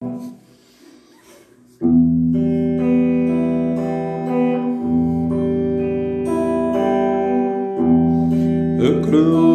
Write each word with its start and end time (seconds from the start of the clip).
The 0.00 0.08
crew 9.04 9.49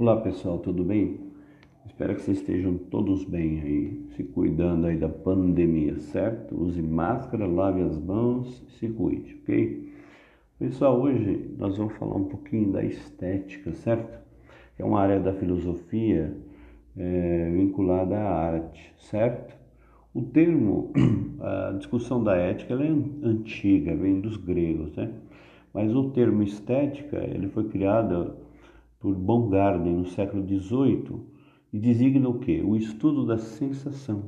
Olá 0.00 0.16
pessoal, 0.16 0.60
tudo 0.60 0.84
bem? 0.84 1.18
Espero 1.84 2.14
que 2.14 2.22
vocês 2.22 2.38
estejam 2.38 2.78
todos 2.78 3.24
bem 3.24 3.60
aí, 3.60 4.06
se 4.14 4.22
cuidando 4.22 4.86
aí 4.86 4.96
da 4.96 5.08
pandemia, 5.08 5.98
certo? 5.98 6.54
Use 6.54 6.80
máscara, 6.80 7.48
lave 7.48 7.82
as 7.82 7.98
mãos 7.98 8.64
se 8.78 8.86
cuide, 8.86 9.36
ok? 9.42 9.92
Pessoal, 10.56 11.00
hoje 11.00 11.52
nós 11.58 11.76
vamos 11.76 11.94
falar 11.94 12.14
um 12.14 12.26
pouquinho 12.26 12.70
da 12.70 12.84
estética, 12.84 13.72
certo? 13.72 14.20
É 14.78 14.84
uma 14.84 15.00
área 15.00 15.18
da 15.18 15.34
filosofia 15.34 16.32
é, 16.96 17.50
vinculada 17.50 18.16
à 18.16 18.52
arte, 18.52 18.94
certo? 18.98 19.52
O 20.14 20.22
termo, 20.22 20.92
a 21.42 21.72
discussão 21.72 22.22
da 22.22 22.36
ética, 22.36 22.72
ela 22.72 22.84
é 22.84 22.90
antiga, 23.24 23.96
vem 23.96 24.20
dos 24.20 24.36
gregos, 24.36 24.94
né? 24.94 25.10
Mas 25.74 25.92
o 25.92 26.10
termo 26.10 26.44
estética, 26.44 27.16
ele 27.16 27.48
foi 27.48 27.64
criado 27.64 28.46
por 29.00 29.14
Baumgarten 29.14 29.94
no 29.94 30.06
século 30.06 30.44
XVIII 30.46 31.20
e 31.72 31.78
designa 31.78 32.28
o 32.28 32.38
quê? 32.38 32.62
O 32.64 32.76
estudo 32.76 33.26
da 33.26 33.38
sensação, 33.38 34.24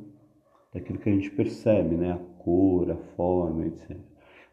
daquilo 0.72 0.98
que 0.98 1.08
a 1.08 1.12
gente 1.12 1.30
percebe, 1.30 1.96
né? 1.96 2.12
A 2.12 2.18
cor, 2.42 2.90
a 2.90 2.96
forma, 3.16 3.66
etc. 3.66 3.96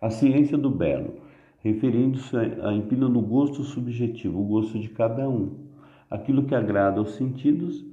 A 0.01 0.09
ciência 0.09 0.57
do 0.57 0.69
belo, 0.69 1.15
referindo-se 1.59 2.35
a 2.35 2.73
empina 2.73 3.07
no 3.07 3.21
gosto 3.21 3.63
subjetivo, 3.63 4.39
o 4.39 4.45
gosto 4.45 4.79
de 4.79 4.89
cada 4.89 5.29
um, 5.29 5.67
aquilo 6.09 6.43
que 6.43 6.55
agrada 6.55 6.99
aos 6.99 7.11
sentidos, 7.11 7.85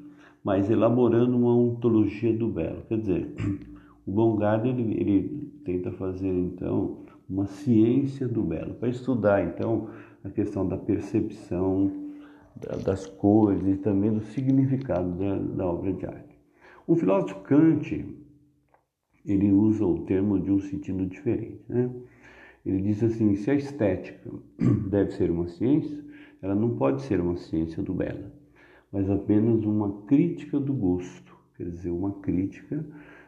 mas 0.43 0.71
elaborando 0.71 1.37
uma 1.37 1.55
ontologia 1.55 2.33
do 2.33 2.49
belo. 2.49 2.83
Quer 2.89 2.99
dizer, 2.99 3.35
o 4.07 4.13
Baumgarten 4.13 4.71
ele, 4.71 5.01
ele 5.01 5.53
tenta 5.65 5.91
fazer 5.93 6.29
então 6.29 7.05
uma 7.29 7.47
ciência 7.47 8.29
do 8.29 8.43
belo 8.43 8.75
para 8.75 8.89
estudar 8.89 9.43
então 9.43 9.89
a 10.23 10.29
questão 10.29 10.69
da 10.69 10.77
percepção 10.77 12.04
das 12.85 13.07
cores 13.07 13.67
e 13.67 13.77
também 13.77 14.13
do 14.13 14.21
significado 14.21 15.11
da, 15.19 15.39
da 15.39 15.67
obra 15.67 15.93
de 15.93 16.07
arte. 16.07 16.39
O 16.87 16.95
filósofo 16.95 17.41
Kant, 17.41 18.07
ele 19.25 19.51
usa 19.51 19.85
o 19.85 20.05
termo 20.05 20.39
de 20.39 20.51
um 20.51 20.61
sentido 20.61 21.07
diferente. 21.07 21.61
Né? 21.69 21.91
Ele 22.65 22.83
diz 22.83 23.03
assim: 23.03 23.35
se 23.37 23.51
a 23.51 23.55
estética 23.55 24.31
deve 24.91 25.13
ser 25.13 25.31
uma 25.31 25.49
ciência, 25.49 26.05
ela 26.43 26.55
não 26.55 26.77
pode 26.77 27.03
ser 27.03 27.21
uma 27.21 27.37
ciência 27.37 27.83
do 27.83 27.95
belo, 27.95 28.31
mas 28.93 29.09
apenas 29.09 29.65
uma 29.65 30.03
crítica 30.03 30.61
do 30.61 30.75
gosto, 30.75 31.35
quer 31.57 31.71
dizer, 31.71 31.91
uma 31.91 32.13
crítica 32.21 32.85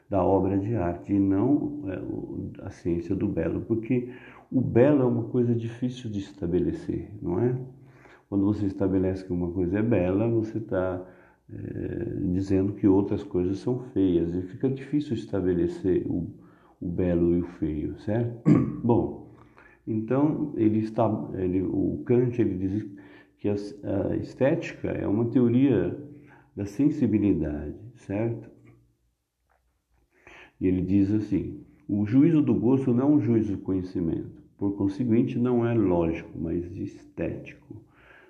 da 0.08 0.23
obra 0.23 0.58
de 0.58 0.75
arte 0.76 1.12
e 1.12 1.19
não 1.19 1.82
é, 1.87 2.67
a 2.67 2.70
ciência 2.70 3.14
do 3.14 3.26
belo, 3.26 3.62
porque 3.62 4.12
o 4.52 4.61
belo 4.61 5.02
é 5.02 5.06
uma 5.06 5.25
coisa 5.25 5.55
difícil 5.55 6.11
de 6.11 6.20
estabelecer, 6.20 7.11
não 7.20 7.40
é? 7.40 7.58
Quando 8.28 8.44
você 8.44 8.67
estabelece 8.67 9.25
que 9.25 9.32
uma 9.32 9.52
coisa 9.52 9.78
é 9.78 9.82
bela, 9.82 10.28
você 10.28 10.58
está 10.58 11.00
é, 11.49 12.05
dizendo 12.32 12.73
que 12.73 12.87
outras 12.88 13.23
coisas 13.23 13.58
são 13.58 13.78
feias 13.93 14.34
e 14.34 14.43
fica 14.43 14.69
difícil 14.69 15.14
estabelecer 15.14 16.05
o, 16.06 16.28
o 16.81 16.88
belo 16.88 17.37
e 17.37 17.40
o 17.40 17.46
feio, 17.46 17.96
certo? 18.00 18.43
Bom, 18.82 19.32
então 19.87 20.52
ele 20.56 20.81
está, 20.81 21.08
ele, 21.34 21.62
o 21.62 22.02
Kant 22.05 22.40
ele 22.40 22.56
diz 22.56 22.87
que 23.38 23.49
a, 23.49 23.55
a 23.55 24.17
estética 24.17 24.88
é 24.88 25.06
uma 25.06 25.26
teoria 25.26 25.96
da 26.56 26.67
sensibilidade, 26.67 27.76
certo? 27.94 28.50
E 30.61 30.67
ele 30.67 30.82
diz 30.82 31.12
assim: 31.12 31.64
o 31.88 32.05
juízo 32.05 32.43
do 32.43 32.55
gosto 32.55 32.93
não 32.93 33.05
é 33.05 33.06
um 33.12 33.20
juízo 33.20 33.52
do 33.52 33.62
conhecimento, 33.62 34.43
por 34.58 34.73
conseguinte, 34.76 35.38
não 35.38 35.64
é 35.64 35.75
lógico, 35.75 36.31
mas 36.37 36.64
estético 36.76 37.86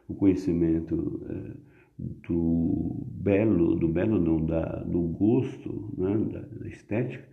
o 0.09 0.15
conhecimento 0.15 1.21
é, 1.29 1.51
do 1.99 3.07
belo, 3.13 3.75
do 3.75 3.89
belo 3.89 4.21
não, 4.21 4.45
da, 4.45 4.81
do 4.85 5.01
gosto, 5.01 5.93
né, 5.97 6.17
da, 6.33 6.41
da, 6.41 6.69
estética, 6.69 7.25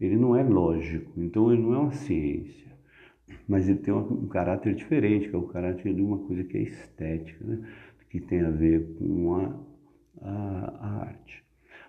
ele 0.00 0.16
não 0.16 0.34
é 0.36 0.42
lógico, 0.42 1.12
então 1.16 1.52
ele 1.52 1.62
não 1.62 1.74
é 1.74 1.78
uma 1.78 1.92
ciência, 1.92 2.66
mas 3.48 3.68
ele 3.68 3.78
tem 3.78 3.92
um, 3.92 4.26
caráter 4.28 4.74
diferente, 4.74 5.28
que 5.28 5.34
é 5.34 5.38
o 5.38 5.48
caráter 5.48 5.94
de 5.94 6.02
uma 6.02 6.18
coisa 6.18 6.44
que 6.44 6.56
é 6.56 6.62
estética, 6.62 7.44
né, 7.44 7.58
que 8.10 8.20
tem 8.20 8.40
a 8.40 8.50
ver 8.50 8.96
com 8.98 9.34
a, 9.34 9.60
a, 10.22 10.78
a 10.80 11.00
arte. 11.00 11.44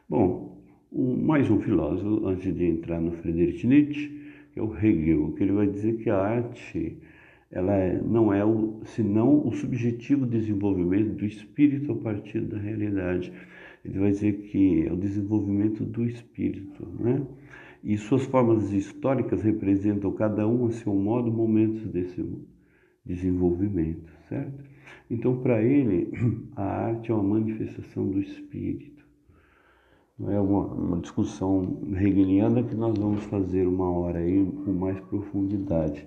Bom, 0.10 0.62
um, 0.92 1.16
mais 1.26 1.50
um 1.50 1.60
filósofo, 1.60 2.28
antes 2.28 2.54
de 2.54 2.66
entrar 2.66 3.00
no 3.00 3.12
Friedrich 3.12 3.66
Nietzsche, 3.66 4.18
que 4.54 4.60
é 4.60 4.64
o 4.64 4.76
Hegel, 4.76 5.34
que 5.34 5.44
ele 5.44 5.52
vai 5.52 5.68
dizer 5.68 5.98
que 5.98 6.10
a 6.10 6.18
arte 6.18 6.98
ela 7.52 7.74
é, 7.74 8.02
não 8.02 8.34
é 8.34 8.44
o, 8.44 8.82
senão 8.84 9.48
o 9.48 9.52
subjetivo 9.54 10.26
desenvolvimento 10.26 11.16
do 11.16 11.26
espírito 11.26 11.94
a 11.94 11.96
partir 11.96 12.42
da 12.42 12.58
realidade. 12.58 13.32
Ele 13.86 14.00
vai 14.00 14.12
dizer 14.12 14.34
que 14.34 14.86
é 14.86 14.92
o 14.92 14.98
desenvolvimento 14.98 15.84
do 15.84 16.04
espírito, 16.06 16.88
né? 17.00 17.26
E 17.84 17.98
suas 17.98 18.24
formas 18.24 18.74
históricas 18.74 19.42
representam 19.44 20.12
cada 20.12 20.48
um 20.48 20.66
a 20.66 20.72
seu 20.72 20.94
modo 20.94 21.32
momentos 21.32 21.88
desse 21.88 22.26
desenvolvimento, 23.06 24.12
certo? 24.28 24.64
Então, 25.10 25.38
para 25.38 25.62
ele, 25.62 26.12
a 26.56 26.64
arte 26.64 27.12
é 27.12 27.14
uma 27.14 27.40
manifestação 27.40 28.10
do 28.10 28.20
espírito. 28.20 29.06
Não 30.20 30.32
é 30.32 30.42
uma, 30.42 30.66
uma 30.66 30.98
discussão 30.98 31.80
hegeliana 31.96 32.64
que 32.64 32.76
nós 32.76 32.98
vamos 32.98 33.24
fazer 33.26 33.68
uma 33.68 33.90
hora 33.90 34.20
aí 34.20 34.46
com 34.66 34.74
mais 34.74 35.00
profundidade. 35.02 36.06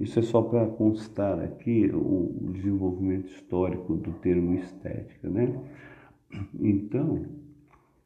Isso 0.00 0.20
é 0.20 0.22
só 0.22 0.42
para 0.42 0.66
constar 0.66 1.40
aqui 1.40 1.90
o 1.92 2.52
desenvolvimento 2.52 3.26
histórico 3.26 3.96
do 3.96 4.12
termo 4.14 4.54
estética, 4.54 5.28
né? 5.28 5.60
Então, 6.60 7.26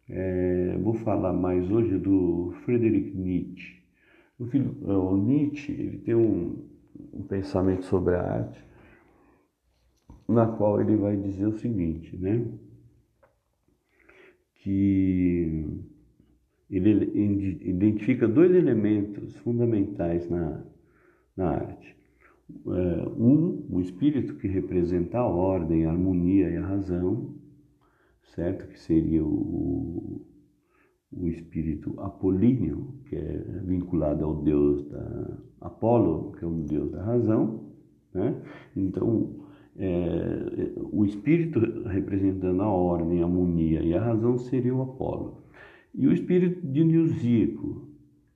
é, 0.09 0.79
vou 0.79 0.95
falar 0.95 1.35
mais 1.35 1.71
hoje 1.71 1.99
do 1.99 2.55
Friedrich 2.65 3.15
Nietzsche. 3.15 3.83
O, 4.39 4.45
o 4.91 5.17
Nietzsche 5.19 5.73
ele 5.73 5.99
tem 5.99 6.15
um, 6.15 6.67
um 7.13 7.23
pensamento 7.25 7.85
sobre 7.85 8.15
a 8.15 8.23
arte, 8.23 8.65
na 10.27 10.47
qual 10.47 10.81
ele 10.81 10.97
vai 10.97 11.17
dizer 11.17 11.47
o 11.47 11.59
seguinte, 11.59 12.17
né? 12.17 12.43
Que 14.57 15.67
ele 16.71 17.61
identifica 17.69 18.27
dois 18.27 18.55
elementos 18.55 19.37
fundamentais 19.39 20.31
na 20.31 20.65
na 21.37 21.51
arte. 21.51 21.97
É, 22.67 23.09
um, 23.17 23.67
o 23.71 23.81
espírito 23.81 24.35
que 24.37 24.47
representa 24.47 25.19
a 25.19 25.27
ordem, 25.27 25.87
a 25.87 25.91
harmonia 25.91 26.51
e 26.51 26.57
a 26.57 26.67
razão, 26.67 27.35
certo? 28.35 28.69
Que 28.69 28.79
seria 28.79 29.25
o, 29.25 30.27
o 31.13 31.29
espírito 31.29 31.99
apolíneo, 32.01 32.95
que 33.09 33.17
é 33.17 33.39
vinculado 33.65 34.25
ao 34.25 34.43
deus 34.43 34.89
da 34.89 35.39
Apolo, 35.61 36.33
que 36.33 36.45
é 36.45 36.49
o 36.49 36.65
deus 36.65 36.91
da 36.91 37.03
razão, 37.03 37.73
né? 38.13 38.43
Então, 38.77 39.43
é, 39.77 40.73
o 40.93 41.05
espírito 41.05 41.61
representando 41.87 42.63
a 42.63 42.69
ordem, 42.69 43.23
a 43.23 43.25
harmonia 43.25 43.83
e 43.83 43.95
a 43.95 44.03
razão 44.03 44.37
seria 44.39 44.75
o 44.75 44.83
Apolo. 44.83 45.43
E 45.95 46.07
o 46.07 46.13
espírito 46.13 46.67
dionisíaco, 46.67 47.92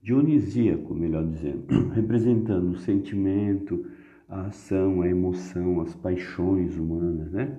dionisíaco, 0.07 0.95
melhor 0.95 1.27
dizendo, 1.27 1.67
representando 1.91 2.71
o 2.71 2.79
sentimento, 2.79 3.85
a 4.29 4.47
ação, 4.47 5.03
a 5.03 5.09
emoção, 5.09 5.81
as 5.81 5.97
paixões 5.97 6.79
humanas, 6.79 7.33
né? 7.33 7.59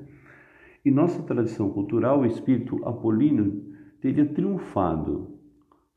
Em 0.86 0.90
nossa 0.90 1.22
tradição 1.24 1.70
cultural, 1.70 2.22
o 2.22 2.26
espírito 2.26 2.80
apolíneo 2.86 3.66
teria 4.00 4.26
triunfado, 4.26 5.28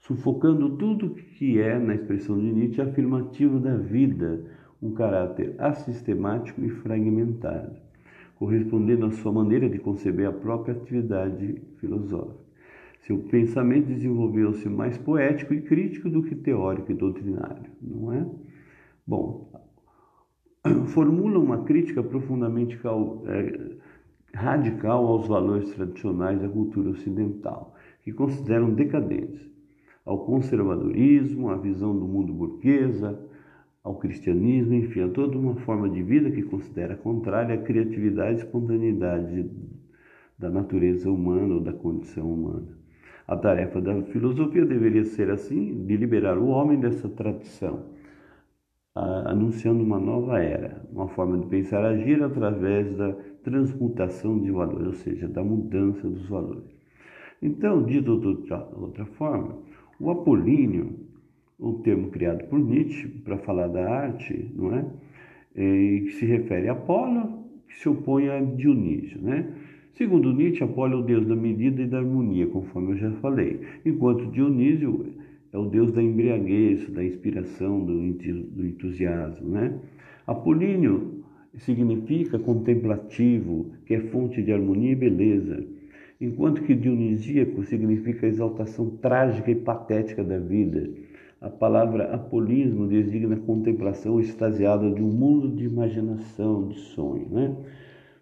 sufocando 0.01 0.77
tudo 0.77 1.11
que 1.15 1.61
é, 1.61 1.79
na 1.79 1.95
expressão 1.95 2.37
de 2.37 2.53
Nietzsche, 2.53 2.83
afirmativo 2.83 3.61
da 3.61 3.77
vida, 3.77 4.45
um 4.83 4.91
caráter 4.91 5.55
assistemático 5.57 6.65
e 6.65 6.69
fragmentado, 6.69 7.77
correspondendo 8.35 9.07
à 9.07 9.13
sua 9.13 9.31
maneira 9.31 9.71
de 9.71 9.79
conceber 9.79 10.27
a 10.27 10.33
própria 10.33 10.75
atividade 10.75 11.63
filosófica. 11.79 12.50
Seu 13.01 13.19
pensamento 13.19 13.87
desenvolveu-se 13.87 14.69
mais 14.69 14.99
poético 14.99 15.55
e 15.55 15.63
crítico 15.63 16.11
do 16.11 16.23
que 16.23 16.35
teórico 16.35 16.93
e 16.93 16.95
doutrinário, 16.95 17.71
não 17.81 18.13
é? 18.13 18.27
Bom, 19.07 19.51
formula 20.89 21.39
uma 21.39 21.65
crítica 21.65 22.03
profundamente 22.03 22.79
é, 23.27 23.71
radical 24.35 25.07
aos 25.07 25.27
valores 25.27 25.71
tradicionais 25.73 26.41
da 26.41 26.49
cultura 26.49 26.91
ocidental, 26.91 27.75
que 28.03 28.13
consideram 28.13 28.75
decadentes, 28.75 29.49
ao 30.05 30.25
conservadorismo, 30.25 31.49
à 31.49 31.57
visão 31.57 31.99
do 31.99 32.07
mundo 32.07 32.33
burguesa, 32.33 33.19
ao 33.83 33.99
cristianismo, 33.99 34.75
enfim, 34.75 35.03
a 35.03 35.09
toda 35.09 35.39
uma 35.39 35.57
forma 35.57 35.89
de 35.89 36.03
vida 36.03 36.31
que 36.31 36.43
considera 36.43 36.97
contrária 36.97 37.55
à 37.55 37.59
criatividade 37.59 38.41
e 38.41 38.45
espontaneidade 38.45 39.51
da 40.39 40.51
natureza 40.51 41.11
humana 41.11 41.55
ou 41.55 41.61
da 41.61 41.73
condição 41.73 42.31
humana. 42.33 42.80
A 43.31 43.37
tarefa 43.37 43.81
da 43.81 44.03
filosofia 44.03 44.67
deveria 44.67 45.05
ser 45.05 45.31
assim, 45.31 45.87
de 45.87 45.97
liberar 45.97 46.37
o 46.37 46.49
homem 46.49 46.79
dessa 46.79 47.09
tradição 47.09 47.85
anunciando 48.95 49.83
uma 49.83 49.99
nova 49.99 50.43
era, 50.43 50.85
uma 50.93 51.09
forma 51.09 51.39
de 51.39 51.47
pensar 51.47 51.85
agir 51.85 52.23
através 52.23 52.97
da 52.97 53.13
transmutação 53.43 54.41
de 54.41 54.51
valores, 54.51 54.87
ou 54.87 54.93
seja, 54.95 55.29
da 55.29 55.43
mudança 55.43 56.09
dos 56.09 56.29
valores. 56.29 56.65
Então, 57.41 57.83
dito 57.85 58.21
de 58.21 58.53
outra, 58.53 59.07
forma, 59.07 59.59
o 59.99 60.11
apolíneo, 60.11 60.99
um 61.59 61.81
termo 61.83 62.11
criado 62.11 62.47
por 62.49 62.59
Nietzsche 62.59 63.09
para 63.09 63.39
falar 63.39 63.69
da 63.69 63.89
arte, 63.89 64.51
não 64.55 64.75
é? 64.75 64.87
é 65.55 66.01
que 66.01 66.11
se 66.19 66.27
refere 66.27 66.69
a 66.69 66.73
Apolo, 66.73 67.45
que 67.69 67.77
se 67.77 67.89
opõe 67.89 68.29
a 68.29 68.41
Dionísio, 68.41 69.23
né? 69.23 69.55
Segundo 69.93 70.33
Nietzsche, 70.33 70.65
Apolo 70.65 70.95
é 70.95 70.97
o 70.97 71.03
deus 71.03 71.27
da 71.27 71.37
medida 71.37 71.83
e 71.83 71.87
da 71.87 71.99
harmonia, 71.99 72.47
conforme 72.47 72.93
eu 72.93 72.97
já 72.97 73.11
falei, 73.13 73.61
enquanto 73.85 74.31
Dionísio 74.31 75.15
é 75.53 75.59
o 75.59 75.67
deus 75.67 75.93
da 75.93 76.03
embriaguez, 76.03 76.89
da 76.91 77.05
inspiração, 77.05 77.85
do 77.85 78.65
entusiasmo, 78.67 79.49
né? 79.49 79.79
Apolíneo 80.27 81.25
significa 81.55 82.39
contemplativo, 82.39 83.73
que 83.85 83.95
é 83.95 84.01
fonte 84.01 84.43
de 84.43 84.53
harmonia 84.53 84.93
e 84.93 84.95
beleza, 84.95 85.67
enquanto 86.21 86.63
que 86.63 86.75
dionisíaco 86.75 87.65
significa 87.65 88.27
exaltação 88.27 88.91
trágica 89.03 89.51
e 89.51 89.57
patética 89.57 90.23
da 90.23 90.39
vida. 90.39 90.89
A 91.41 91.49
palavra 91.49 92.15
apolismo 92.15 92.87
designa 92.87 93.35
a 93.35 93.41
contemplação 93.41 94.21
extasiada 94.21 94.91
de 94.91 95.03
um 95.03 95.09
mundo 95.09 95.49
de 95.49 95.65
imaginação, 95.65 96.69
de 96.69 96.79
sonho, 96.79 97.27
né? 97.31 97.57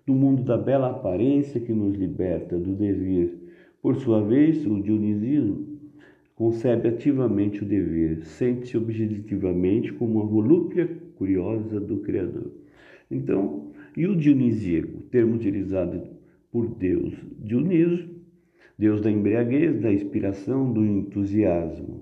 Do 0.09 0.15
mundo 0.15 0.43
da 0.43 0.57
bela 0.57 0.89
aparência 0.89 1.61
que 1.61 1.71
nos 1.71 1.95
liberta 1.95 2.59
do 2.59 2.73
dever. 2.73 3.31
Por 3.83 3.97
sua 3.97 4.23
vez, 4.23 4.65
o 4.65 4.81
dionisismo 4.81 5.79
concebe 6.35 6.89
ativamente 6.89 7.63
o 7.63 7.67
dever, 7.67 8.25
sente-se 8.25 8.79
objetivamente 8.79 9.93
como 9.93 10.15
uma 10.15 10.25
volúpia 10.25 10.89
curiosa 11.17 11.79
do 11.79 11.99
Criador. 11.99 12.51
Então, 13.11 13.71
e 13.95 14.07
o 14.07 14.17
dionisíaco, 14.17 15.03
termo 15.11 15.35
utilizado 15.35 16.03
por 16.51 16.67
Deus, 16.67 17.13
Dioniso, 17.39 18.09
Deus 18.79 19.03
da 19.03 19.11
embriaguez, 19.11 19.79
da 19.79 19.93
inspiração, 19.93 20.73
do 20.73 20.87
entusiasmo, 20.87 22.01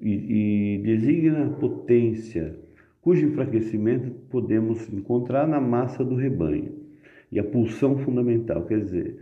e, 0.00 0.74
e 0.74 0.78
designa 0.82 1.48
potência, 1.60 2.58
cujo 3.00 3.24
enfraquecimento 3.24 4.10
podemos 4.28 4.92
encontrar 4.92 5.46
na 5.46 5.60
massa 5.60 6.04
do 6.04 6.16
rebanho. 6.16 6.89
E 7.32 7.38
a 7.38 7.44
pulsão 7.44 7.98
fundamental, 7.98 8.64
quer 8.66 8.80
dizer, 8.80 9.16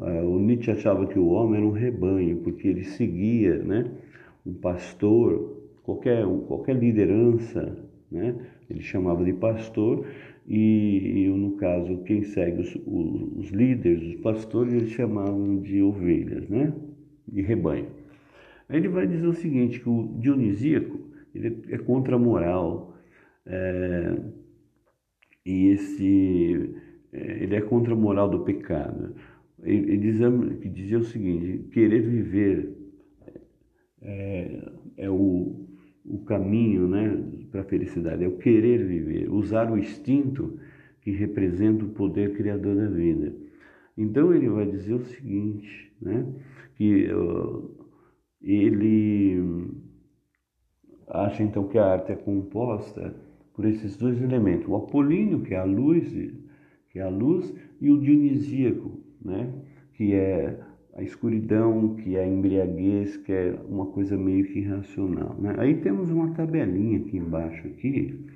eh, 0.00 0.22
o 0.22 0.38
Nietzsche 0.38 0.70
achava 0.70 1.06
que 1.06 1.18
o 1.18 1.28
homem 1.28 1.58
era 1.58 1.66
um 1.66 1.72
rebanho, 1.72 2.36
porque 2.38 2.68
ele 2.68 2.84
seguia 2.84 3.58
né, 3.58 3.84
um 4.46 4.54
pastor, 4.54 5.56
qualquer, 5.82 6.24
qualquer 6.46 6.76
liderança, 6.76 7.76
né, 8.10 8.34
ele 8.70 8.80
chamava 8.80 9.24
de 9.24 9.32
pastor, 9.32 10.06
e, 10.46 11.26
e, 11.26 11.28
no 11.28 11.52
caso, 11.56 11.98
quem 12.04 12.22
segue 12.22 12.62
os, 12.62 12.74
os, 12.86 13.36
os, 13.36 13.50
líderes, 13.50 14.14
os 14.14 14.20
pastores, 14.22 14.72
eles 14.72 14.90
chamavam 14.92 15.60
de 15.60 15.82
ovelhas, 15.82 16.48
né? 16.48 16.72
de 17.30 17.42
rebanho. 17.42 17.88
Aí 18.68 18.78
ele 18.78 18.88
vai 18.88 19.06
dizer 19.06 19.26
o 19.26 19.34
seguinte, 19.34 19.78
que 19.78 19.88
o 19.88 20.08
dionisíaco 20.18 20.98
ele 21.34 21.62
é 21.68 21.76
contra 21.76 22.16
a 22.16 22.18
moral, 22.18 22.96
é, 23.44 24.16
e 25.44 25.68
esse, 25.68 26.74
ele 27.12 27.56
é 27.56 27.60
contra 27.60 27.92
a 27.92 27.96
moral 27.96 28.28
do 28.28 28.40
pecado. 28.40 29.14
Ele, 29.62 29.96
dizia 29.96 30.98
o 30.98 31.04
seguinte, 31.04 31.68
querer 31.70 32.00
viver 32.00 32.76
é, 34.00 34.72
é 34.96 35.10
o 35.10 35.68
o 36.08 36.18
caminho 36.24 36.88
né, 36.88 37.22
para 37.50 37.60
a 37.60 37.64
felicidade, 37.64 38.24
é 38.24 38.28
o 38.28 38.38
querer 38.38 38.84
viver, 38.84 39.30
usar 39.30 39.70
o 39.70 39.76
instinto 39.76 40.58
que 41.02 41.10
representa 41.10 41.84
o 41.84 41.90
poder 41.90 42.34
criador 42.34 42.74
da 42.74 42.88
vida. 42.88 43.34
Então 43.96 44.34
ele 44.34 44.48
vai 44.48 44.66
dizer 44.66 44.94
o 44.94 45.04
seguinte, 45.04 45.92
né, 46.00 46.26
que 46.76 47.12
uh, 47.12 47.70
ele 48.40 49.68
acha 51.08 51.42
então 51.42 51.68
que 51.68 51.78
a 51.78 51.84
arte 51.84 52.12
é 52.12 52.16
composta 52.16 53.14
por 53.54 53.66
esses 53.66 53.96
dois 53.96 54.20
elementos, 54.22 54.68
o 54.68 54.76
apolíneo, 54.76 55.42
que 55.42 55.52
é 55.52 55.58
a 55.58 55.64
luz, 55.64 56.10
que 56.98 57.02
é 57.02 57.04
a 57.04 57.08
luz, 57.08 57.54
e 57.80 57.92
o 57.92 58.00
dionisíaco, 58.00 58.98
né, 59.24 59.54
que 59.94 60.14
é 60.14 60.58
a 60.94 61.00
escuridão, 61.00 61.94
que 61.94 62.16
é 62.16 62.24
a 62.24 62.26
embriaguez, 62.26 63.16
que 63.18 63.32
é 63.32 63.56
uma 63.68 63.86
coisa 63.86 64.18
meio 64.18 64.44
que 64.46 64.58
irracional. 64.58 65.36
Né? 65.38 65.54
Aí 65.58 65.76
temos 65.76 66.10
uma 66.10 66.30
tabelinha 66.34 66.98
aqui 66.98 67.16
embaixo, 67.16 67.68
aqui, 67.68 68.26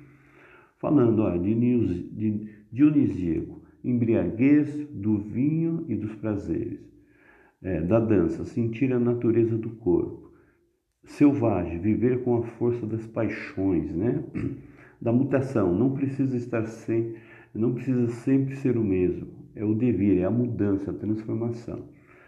falando 0.79 1.23
ó, 1.23 1.35
de, 1.35 1.53
de 1.53 2.49
dionisíaco, 2.71 3.61
embriaguez 3.83 4.87
do 4.91 5.17
vinho 5.17 5.83
e 5.89 5.95
dos 5.97 6.15
prazeres, 6.15 6.79
é, 7.61 7.81
da 7.81 7.99
dança, 7.99 8.45
sentir 8.45 8.93
a 8.93 8.99
natureza 8.99 9.57
do 9.57 9.71
corpo, 9.71 10.31
selvagem, 11.03 11.81
viver 11.81 12.23
com 12.23 12.37
a 12.37 12.43
força 12.43 12.85
das 12.85 13.05
paixões, 13.07 13.93
né? 13.93 14.23
da 15.01 15.11
mutação, 15.11 15.77
não 15.77 15.91
precisa 15.91 16.37
estar 16.37 16.65
sem, 16.65 17.15
não 17.59 17.73
precisa 17.73 18.07
sempre 18.07 18.55
ser 18.55 18.77
o 18.77 18.83
mesmo, 18.83 19.27
é 19.55 19.63
o 19.63 19.73
devir, 19.73 20.19
é 20.19 20.25
a 20.25 20.31
mudança, 20.31 20.91
a 20.91 20.93
transformação 20.93 21.83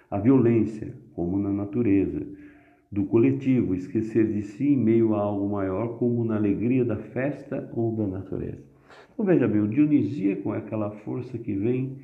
a 0.09 0.19
violência, 0.19 0.93
como 1.13 1.37
na 1.37 1.51
natureza, 1.51 2.25
do 2.91 3.05
coletivo, 3.05 3.75
esquecer 3.75 4.31
de 4.31 4.43
si 4.43 4.69
em 4.69 4.77
meio 4.77 5.15
a 5.15 5.21
algo 5.21 5.49
maior, 5.49 5.97
como 5.97 6.23
na 6.23 6.35
alegria 6.35 6.85
da 6.85 6.95
festa 6.95 7.69
ou 7.73 7.95
da 7.95 8.07
natureza. 8.07 8.63
Então 9.13 9.25
veja 9.25 9.47
bem, 9.47 9.61
o 9.61 9.67
dionisíaco 9.67 10.53
é 10.53 10.59
aquela 10.59 10.91
força 10.91 11.37
que 11.37 11.53
vem, 11.53 11.97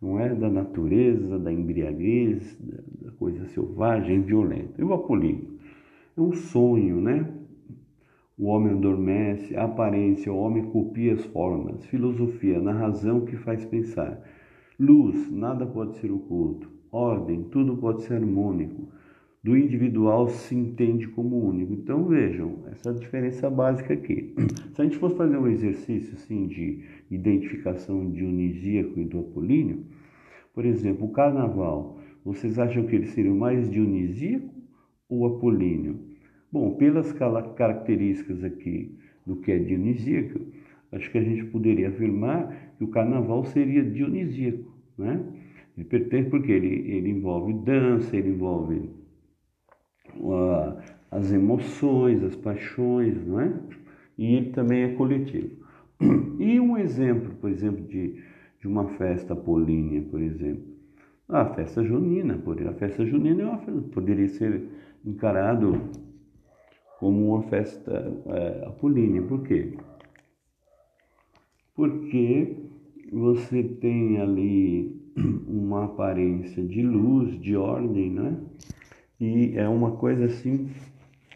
não 0.00 0.18
é, 0.20 0.34
da 0.34 0.48
natureza, 0.48 1.38
da 1.38 1.52
embriaguez, 1.52 2.56
da 3.02 3.10
coisa 3.12 3.44
selvagem, 3.46 4.22
violenta. 4.22 4.74
E 4.78 4.84
o 4.84 4.94
apolíneo 4.94 5.58
é 6.16 6.20
um 6.20 6.32
sonho, 6.32 7.00
né? 7.00 7.26
O 8.40 8.46
homem 8.46 8.72
adormece, 8.72 9.54
a 9.54 9.64
aparência, 9.64 10.32
o 10.32 10.38
homem 10.38 10.64
copia 10.70 11.12
as 11.12 11.24
formas, 11.26 11.84
filosofia, 11.86 12.58
na 12.58 12.72
razão 12.72 13.26
que 13.26 13.36
faz 13.36 13.64
pensar. 13.66 14.20
Luz, 14.78 15.30
nada 15.30 15.66
pode 15.66 15.96
ser 15.98 16.10
oculto 16.10 16.80
ordem, 16.92 17.44
tudo 17.44 17.76
pode 17.76 18.02
ser 18.02 18.14
harmônico. 18.14 18.88
Do 19.42 19.56
individual 19.56 20.28
se 20.28 20.54
entende 20.54 21.08
como 21.08 21.48
único. 21.48 21.72
Então 21.72 22.04
vejam, 22.04 22.58
essa 22.70 22.92
diferença 22.92 23.48
básica 23.48 23.94
aqui. 23.94 24.34
Se 24.74 24.82
a 24.82 24.84
gente 24.84 24.98
fosse 24.98 25.16
fazer 25.16 25.38
um 25.38 25.48
exercício 25.48 26.14
assim, 26.14 26.46
de 26.46 26.84
identificação 27.10 28.10
dionisíaco 28.10 29.00
e 29.00 29.04
do 29.04 29.20
apolíneo, 29.20 29.86
por 30.52 30.66
exemplo, 30.66 31.06
o 31.06 31.12
carnaval, 31.12 31.98
vocês 32.22 32.58
acham 32.58 32.84
que 32.84 32.94
ele 32.94 33.06
seria 33.06 33.32
mais 33.32 33.70
dionisíaco 33.70 34.52
ou 35.08 35.26
apolíneo? 35.26 36.00
Bom, 36.52 36.74
pelas 36.74 37.12
características 37.12 38.42
aqui 38.42 38.98
do 39.24 39.36
que 39.36 39.52
é 39.52 39.58
dionisíaco, 39.58 40.40
acho 40.92 41.10
que 41.10 41.18
a 41.18 41.22
gente 41.22 41.44
poderia 41.44 41.88
afirmar 41.88 42.74
que 42.76 42.84
o 42.84 42.88
carnaval 42.88 43.44
seria 43.44 43.84
dionisíaco, 43.84 44.72
né? 44.98 45.22
Ele 45.76 45.86
pertence 45.86 46.28
porque 46.28 46.50
ele, 46.50 46.90
ele 46.90 47.10
envolve 47.10 47.52
dança, 47.52 48.16
ele 48.16 48.30
envolve 48.30 48.90
uh, 50.16 50.76
as 51.10 51.32
emoções, 51.32 52.22
as 52.24 52.34
paixões, 52.34 53.24
não 53.26 53.40
é? 53.40 53.52
E 54.18 54.34
ele 54.34 54.50
também 54.50 54.82
é 54.82 54.88
coletivo. 54.94 55.50
E 56.38 56.58
um 56.58 56.76
exemplo, 56.78 57.34
por 57.40 57.50
exemplo, 57.50 57.86
de, 57.86 58.22
de 58.60 58.66
uma 58.66 58.88
festa 58.88 59.34
apolínea, 59.34 60.02
por 60.02 60.20
exemplo, 60.20 60.64
a 61.28 61.44
festa 61.44 61.84
junina. 61.84 62.38
A 62.68 62.72
festa 62.72 63.04
junina 63.04 63.42
é 63.42 63.46
uma 63.46 63.82
poderia 63.92 64.28
ser 64.28 64.64
encarado 65.04 65.78
como 67.00 67.34
uma 67.34 67.42
festa 67.44 68.14
é, 68.26 68.66
apolínea. 68.66 69.22
Por 69.22 69.42
quê? 69.42 69.72
Porque 71.74 72.56
você 73.10 73.64
tem 73.64 74.20
ali 74.20 75.00
uma 75.48 75.86
aparência 75.86 76.62
de 76.62 76.82
luz, 76.82 77.40
de 77.40 77.56
ordem, 77.56 78.10
né? 78.10 78.36
E 79.18 79.54
é 79.56 79.66
uma 79.66 79.92
coisa 79.92 80.26
assim 80.26 80.68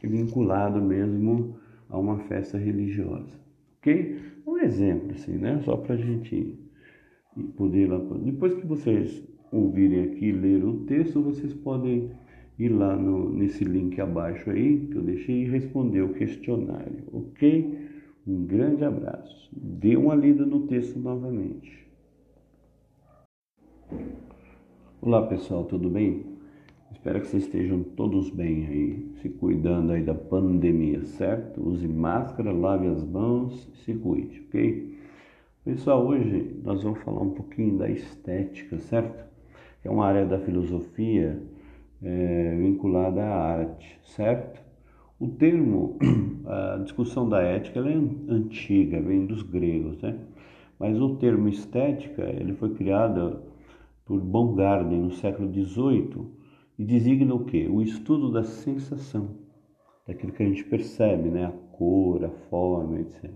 vinculado 0.02 0.83
mesmo 0.83 1.56
a 1.88 1.99
uma 1.99 2.18
festa 2.21 2.59
religiosa, 2.59 3.40
ok? 3.78 4.21
Um 4.47 4.59
exemplo 4.59 5.12
assim, 5.12 5.38
né? 5.38 5.61
Só 5.64 5.78
para 5.78 5.94
a 5.94 5.99
gente 5.99 6.59
poder 7.56 7.87
lá. 7.87 7.99
Depois 8.23 8.54
que 8.54 8.66
vocês 8.66 9.26
ouvirem 9.50 10.04
aqui 10.04 10.30
ler 10.30 10.62
o 10.62 10.85
texto, 10.85 11.23
vocês 11.23 11.54
podem 11.54 12.11
ir 12.59 12.69
lá 12.69 12.97
no, 12.97 13.33
nesse 13.33 13.65
link 13.65 14.01
abaixo 14.01 14.51
aí 14.51 14.87
que 14.87 14.97
eu 14.97 15.03
deixei 15.03 15.43
e 15.43 15.49
responder 15.49 16.03
o 16.03 16.15
questionário, 16.15 17.05
ok? 17.13 17.79
Um 18.27 18.45
grande 18.47 18.85
abraço. 18.85 19.49
Dê 19.53 19.97
uma 19.97 20.15
lida 20.15 20.47
no 20.47 20.67
texto 20.67 20.99
novamente. 20.99 21.85
Olá 25.03 25.27
pessoal, 25.27 25.65
tudo 25.65 25.91
bem? 25.91 26.25
Espero 26.93 27.21
que 27.21 27.27
vocês 27.27 27.45
estejam 27.45 27.83
todos 27.83 28.31
bem 28.31 28.67
aí, 28.67 29.13
se 29.21 29.29
cuidando 29.29 29.93
aí 29.93 30.03
da 30.03 30.15
pandemia, 30.15 31.05
certo? 31.05 31.61
Use 31.61 31.87
máscara, 31.87 32.53
lave 32.53 32.87
as 32.87 33.05
mãos 33.05 33.69
e 33.75 33.77
se 33.85 33.95
cuide, 33.95 34.43
ok? 34.49 34.97
Pessoal, 35.65 36.07
hoje 36.07 36.57
nós 36.63 36.83
vamos 36.83 37.01
falar 37.01 37.21
um 37.21 37.31
pouquinho 37.31 37.77
da 37.77 37.91
estética, 37.91 38.79
certo? 38.79 39.25
É 39.85 39.91
uma 39.91 40.07
área 40.07 40.25
da 40.25 40.39
filosofia 40.39 41.43
é, 42.05 42.57
vinculada 42.57 43.23
à 43.23 43.59
arte, 43.59 43.99
certo? 44.05 44.63
O 45.19 45.29
termo, 45.29 45.99
a 46.47 46.79
discussão 46.83 47.29
da 47.29 47.41
ética, 47.41 47.81
é 47.81 47.95
antiga, 48.29 49.01
vem 49.01 49.27
dos 49.27 49.43
gregos, 49.43 50.01
né? 50.03 50.19
Mas 50.79 51.01
o 51.01 51.17
termo 51.17 51.49
estética, 51.49 52.23
ele 52.23 52.53
foi 52.55 52.75
criado 52.75 53.41
por 54.05 54.21
Baumgarten 54.21 55.01
no 55.01 55.13
século 55.13 55.51
XVIII 55.51 56.27
e 56.79 56.85
designa 56.85 57.35
o 57.35 57.45
quê? 57.45 57.69
O 57.71 57.81
estudo 57.81 58.31
da 58.31 58.43
sensação, 58.43 59.31
daquilo 60.07 60.33
que 60.33 60.43
a 60.43 60.47
gente 60.47 60.65
percebe, 60.65 61.31
né? 61.31 61.47
A 61.47 61.53
cor, 61.77 62.25
a 62.25 62.31
forma, 62.51 63.01
etc. 63.01 63.31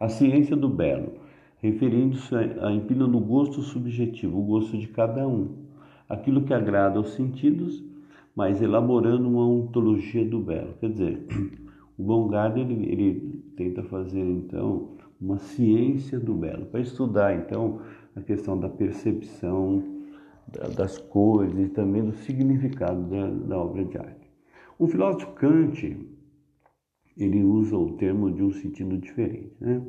A 0.00 0.08
ciência 0.08 0.56
do 0.56 0.68
belo, 0.68 1.14
referindo-se 1.58 2.34
a 2.34 2.72
empina 2.72 3.06
no 3.06 3.20
gosto 3.20 3.60
subjetivo, 3.62 4.38
o 4.38 4.44
gosto 4.44 4.78
de 4.78 4.88
cada 4.88 5.26
um, 5.26 5.66
aquilo 6.08 6.42
que 6.42 6.54
agrada 6.54 6.98
aos 6.98 7.10
sentidos, 7.10 7.84
mas 8.36 8.60
elaborando 8.60 9.26
uma 9.26 9.48
ontologia 9.48 10.24
do 10.24 10.38
belo. 10.38 10.74
Quer 10.78 10.90
dizer, 10.90 11.26
o 11.98 12.04
Baumgarten 12.04 12.70
ele, 12.70 12.92
ele 12.92 13.42
tenta 13.56 13.82
fazer 13.84 14.20
então 14.20 14.90
uma 15.18 15.38
ciência 15.38 16.20
do 16.20 16.34
belo 16.34 16.66
para 16.66 16.80
estudar 16.80 17.34
então 17.34 17.80
a 18.14 18.20
questão 18.20 18.60
da 18.60 18.68
percepção 18.68 19.82
das 20.76 20.98
cores 20.98 21.58
e 21.58 21.68
também 21.68 22.04
do 22.04 22.12
significado 22.12 23.02
da, 23.04 23.30
da 23.30 23.58
obra 23.58 23.84
de 23.84 23.96
arte. 23.96 24.30
O 24.78 24.86
filósofo 24.86 25.32
Kant 25.32 25.96
ele 27.16 27.42
usa 27.42 27.76
o 27.76 27.96
termo 27.96 28.30
de 28.30 28.42
um 28.42 28.52
sentido 28.52 28.98
diferente. 28.98 29.56
Né? 29.58 29.82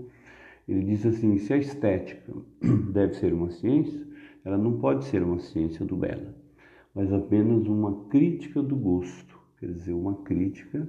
Ele 0.68 0.84
diz 0.86 1.06
assim: 1.06 1.38
se 1.38 1.54
a 1.54 1.58
estética 1.58 2.34
deve 2.92 3.14
ser 3.16 3.34
uma 3.34 3.50
ciência, 3.52 4.08
ela 4.46 4.58
não 4.58 4.80
pode 4.80 5.06
ser 5.06 5.22
uma 5.22 5.40
ciência 5.40 5.86
do 5.86 5.98
belo, 5.98 6.34
mas 6.98 7.14
apenas 7.14 7.68
uma 7.68 8.06
crítica 8.10 8.60
do 8.60 8.76
gosto, 8.76 9.40
quer 9.60 9.72
dizer, 9.72 9.94
uma 9.94 10.16
crítica 10.16 10.88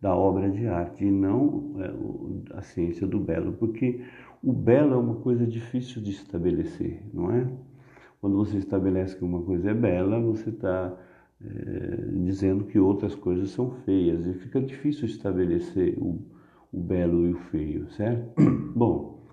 da 0.00 0.14
obra 0.14 0.48
de 0.48 0.68
arte 0.68 1.04
e 1.04 1.10
não 1.10 1.74
é, 1.80 2.56
a 2.56 2.62
ciência 2.62 3.04
do 3.08 3.18
belo, 3.18 3.54
porque 3.54 4.00
o 4.40 4.52
belo 4.52 4.94
é 4.94 4.96
uma 4.96 5.16
coisa 5.16 5.44
difícil 5.44 6.00
de 6.00 6.12
estabelecer, 6.12 7.02
não 7.12 7.32
é? 7.32 7.44
Quando 8.20 8.36
você 8.36 8.56
estabelece 8.56 9.16
que 9.16 9.24
uma 9.24 9.42
coisa 9.42 9.72
é 9.72 9.74
bela, 9.74 10.20
você 10.20 10.50
está 10.50 10.96
é, 11.44 11.96
dizendo 12.22 12.62
que 12.62 12.78
outras 12.78 13.16
coisas 13.16 13.50
são 13.50 13.72
feias 13.84 14.28
e 14.28 14.34
fica 14.34 14.60
difícil 14.60 15.06
estabelecer 15.06 15.98
o, 15.98 16.20
o 16.72 16.80
belo 16.80 17.26
e 17.26 17.32
o 17.32 17.36
feio, 17.50 17.90
certo? 17.90 18.40
Bom, 18.76 19.24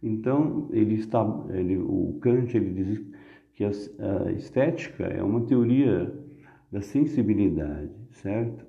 então 0.00 0.68
ele 0.70 0.94
está, 0.94 1.26
ele, 1.50 1.76
o 1.76 2.18
Kant 2.20 2.56
ele 2.56 2.72
diz 2.72 3.02
que 3.54 3.64
a, 3.64 3.70
estética 4.32 5.04
é 5.04 5.22
uma 5.22 5.42
teoria 5.46 6.12
da 6.70 6.80
sensibilidade, 6.80 7.92
certo? 8.10 8.66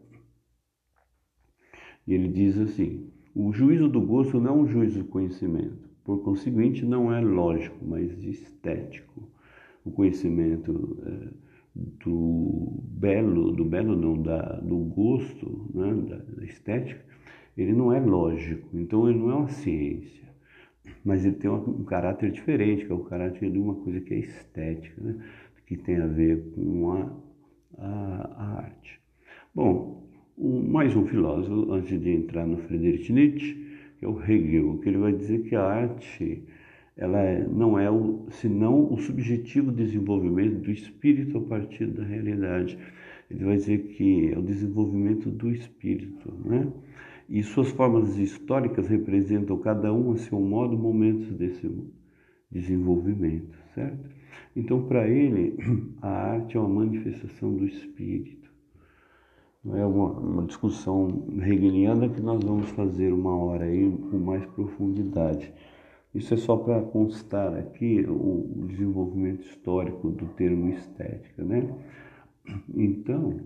E 2.05 2.13
ele 2.13 2.27
diz 2.27 2.57
assim: 2.59 3.09
o 3.33 3.51
juízo 3.51 3.87
do 3.87 4.01
gosto 4.01 4.39
não 4.39 4.59
é 4.59 4.61
um 4.61 4.67
juízo 4.67 4.99
do 4.99 5.09
conhecimento, 5.09 5.89
por 6.03 6.23
conseguinte, 6.23 6.85
não 6.85 7.13
é 7.13 7.21
lógico, 7.21 7.77
mas 7.85 8.23
estético 8.23 9.31
o 9.85 9.91
conhecimento 9.91 10.97
é, 11.05 11.27
do 11.75 12.83
belo, 12.83 13.51
do 13.51 13.65
belo 13.65 13.95
não, 13.95 14.21
da, 14.21 14.59
do 14.59 14.77
gosto, 14.77 15.69
né, 15.73 15.93
da, 16.07 16.17
da, 16.17 16.45
estética, 16.45 17.03
ele 17.57 17.73
não 17.73 17.91
é 17.91 17.99
lógico, 17.99 18.69
então 18.73 19.09
ele 19.09 19.19
não 19.19 19.31
é 19.31 19.35
uma 19.35 19.49
ciência, 19.49 20.27
mas 21.03 21.25
ele 21.25 21.35
tem 21.35 21.49
um, 21.49 21.83
caráter 21.83 22.31
diferente, 22.31 22.85
que 22.85 22.91
é 22.91 22.95
o 22.95 23.03
caráter 23.03 23.51
de 23.51 23.59
uma 23.59 23.75
coisa 23.75 23.99
que 24.01 24.13
é 24.13 24.19
estética, 24.19 25.01
né, 25.01 25.15
que 25.65 25.77
tem 25.77 25.97
a 25.97 26.07
ver 26.07 26.51
com 26.53 26.91
a, 26.91 27.11
a, 27.77 28.33
a 28.37 28.57
arte. 28.57 28.99
Bom, 29.53 30.07
um, 30.37 30.61
mais 30.69 30.95
um 30.95 31.05
filósofo, 31.05 31.71
antes 31.71 31.99
de 31.99 32.09
entrar 32.09 32.45
no 32.45 32.57
Friedrich 32.57 33.11
Nietzsche, 33.11 33.53
que 33.99 34.05
é 34.05 34.07
o 34.07 34.21
Hegel, 34.21 34.79
que 34.79 34.89
ele 34.89 34.97
vai 34.97 35.13
dizer 35.13 35.43
que 35.43 35.55
a 35.55 35.63
arte 35.63 36.43
ela 36.95 37.19
é, 37.19 37.47
não 37.47 37.79
é 37.79 37.89
o, 37.89 38.27
senão 38.29 38.91
o 38.91 38.97
subjetivo 38.97 39.71
desenvolvimento 39.71 40.59
do 40.61 40.71
espírito 40.71 41.37
a 41.37 41.41
partir 41.41 41.87
da 41.87 42.03
realidade. 42.03 42.77
Ele 43.31 43.45
vai 43.45 43.55
dizer 43.55 43.79
que 43.79 44.31
é 44.31 44.37
o 44.37 44.43
desenvolvimento 44.43 45.29
do 45.29 45.49
espírito, 45.49 46.31
né? 46.45 46.71
E 47.29 47.41
suas 47.41 47.69
formas 47.69 48.17
históricas 48.17 48.87
representam 48.87 49.57
cada 49.57 49.93
um 49.93 50.11
a 50.11 50.17
seu 50.17 50.39
modo 50.39 50.77
momentos 50.77 51.31
desse 51.33 51.69
desenvolvimento, 52.51 53.57
certo? 53.73 54.09
Então, 54.55 54.83
para 54.83 55.07
ele, 55.07 55.57
a 56.01 56.09
arte 56.09 56.57
é 56.57 56.59
uma 56.59 56.85
manifestação 56.85 57.55
do 57.55 57.65
espírito. 57.65 58.51
Não 59.63 59.77
é 59.77 59.85
uma, 59.85 60.11
uma 60.11 60.43
discussão 60.43 61.25
hegeliana 61.41 62.09
que 62.09 62.21
nós 62.21 62.43
vamos 62.43 62.69
fazer 62.71 63.13
uma 63.13 63.35
hora 63.35 63.65
aí 63.65 63.89
com 64.11 64.17
mais 64.19 64.45
profundidade. 64.47 65.53
Isso 66.13 66.33
é 66.33 66.37
só 66.37 66.57
para 66.57 66.81
constar 66.81 67.55
aqui 67.55 68.05
o 68.07 68.65
desenvolvimento 68.67 69.41
histórico 69.41 70.09
do 70.09 70.25
termo 70.27 70.69
estética, 70.69 71.43
né? 71.43 71.73
Então, 72.75 73.39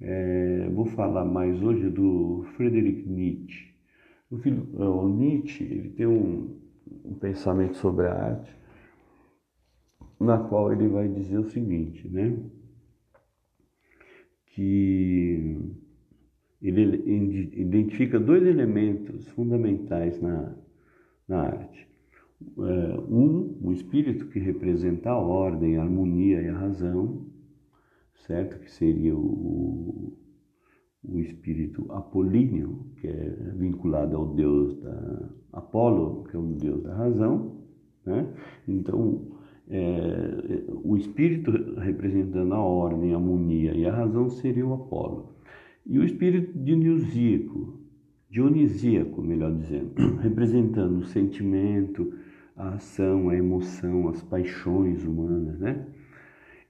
é, 0.00 0.68
vou 0.70 0.86
falar 0.86 1.24
mais 1.24 1.62
hoje 1.62 1.88
do 1.88 2.44
Friedrich 2.56 3.08
Nietzsche. 3.08 3.74
O, 4.30 4.38
filho, 4.38 4.68
é, 4.78 4.84
o 4.84 5.08
Nietzsche 5.08 5.64
ele 5.64 5.90
tem 5.90 6.06
um, 6.06 6.58
um 7.04 7.14
pensamento 7.14 7.76
sobre 7.76 8.06
a 8.06 8.14
arte, 8.14 8.56
na 10.20 10.38
qual 10.38 10.72
ele 10.72 10.88
vai 10.88 11.08
dizer 11.08 11.38
o 11.38 11.50
seguinte, 11.50 12.08
né? 12.08 12.36
Que 14.46 15.58
ele 16.62 17.52
identifica 17.60 18.18
dois 18.18 18.44
elementos 18.46 19.28
fundamentais 19.28 20.20
na 20.20 20.54
na 21.28 21.42
arte. 21.42 21.88
É, 22.58 23.00
um, 23.08 23.58
um 23.62 23.72
espírito 23.72 24.26
que 24.26 24.38
representa 24.38 25.10
a 25.10 25.18
ordem, 25.18 25.76
a 25.76 25.82
harmonia 25.82 26.42
e 26.42 26.48
a 26.48 26.58
razão, 26.58 27.26
certo? 28.26 28.58
Que 28.60 28.70
seria 28.70 29.14
o, 29.14 30.16
o 31.02 31.18
espírito 31.18 31.86
apolíneo, 31.90 32.86
que 33.00 33.06
é 33.06 33.52
vinculado 33.56 34.16
ao 34.16 34.34
deus 34.34 34.80
da 34.80 35.30
Apolo, 35.52 36.24
que 36.24 36.36
é 36.36 36.38
o 36.38 36.42
deus 36.42 36.82
da 36.82 36.94
razão, 36.94 37.58
né? 38.04 38.26
Então, 38.66 39.34
é, 39.68 40.64
o 40.82 40.96
espírito 40.96 41.50
representando 41.78 42.52
a 42.54 42.60
ordem, 42.60 43.12
a 43.12 43.16
harmonia 43.16 43.74
e 43.74 43.86
a 43.86 43.94
razão 43.94 44.28
seria 44.28 44.66
o 44.66 44.74
Apolo. 44.74 45.34
E 45.86 45.98
o 45.98 46.04
espírito 46.04 46.58
dionisíaco, 46.58 47.80
dionisíaco, 48.30 49.22
melhor 49.22 49.54
dizendo, 49.54 49.92
representando 50.20 50.98
o 50.98 51.04
sentimento, 51.04 52.12
a 52.56 52.74
ação, 52.74 53.28
a 53.28 53.36
emoção, 53.36 54.08
as 54.08 54.22
paixões 54.22 55.04
humanas, 55.04 55.58
né? 55.58 55.86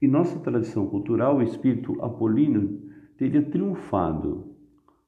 E 0.01 0.07
nossa 0.07 0.39
tradição 0.41 0.87
cultural, 0.87 1.37
o 1.37 1.43
espírito 1.43 2.01
apolíneo 2.03 2.81
teria 3.17 3.43
triunfado, 3.43 4.55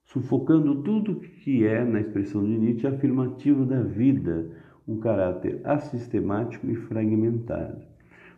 sufocando 0.05 0.83
tudo 0.83 1.16
que 1.16 1.66
é, 1.66 1.85
na 1.85 2.01
expressão 2.01 2.44
de 2.44 2.57
Nietzsche, 2.57 2.87
afirmativo 2.87 3.64
da 3.64 3.83
vida, 3.83 4.51
um 4.87 4.99
caráter 4.99 5.61
assistemático 5.64 6.70
e 6.70 6.77
fragmentado, 6.77 7.83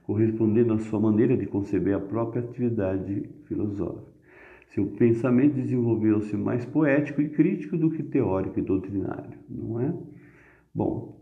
correspondendo 0.04 0.72
à 0.72 0.78
sua 0.78 0.98
maneira 0.98 1.36
de 1.36 1.46
conceber 1.46 1.94
a 1.94 2.00
própria 2.00 2.42
atividade 2.42 3.28
filosófica. 3.44 4.18
Seu 4.68 4.86
pensamento 4.86 5.54
desenvolveu-se 5.54 6.36
mais 6.36 6.64
poético 6.64 7.20
e 7.22 7.28
crítico 7.28 7.76
do 7.76 7.90
que 7.90 8.02
teórico 8.02 8.58
e 8.58 8.62
doutrinário, 8.62 9.38
não 9.48 9.80
é? 9.80 9.94
Bom, 10.74 11.18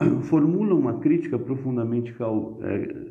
formula 0.24 0.74
uma 0.74 0.98
crítica 0.98 1.38
profundamente 1.38 2.14
é, 2.60 3.05